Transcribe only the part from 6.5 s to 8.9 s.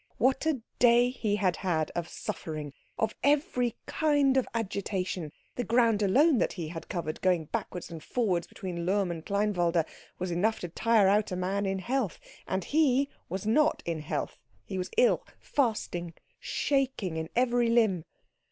he had covered, going backwards and forwards between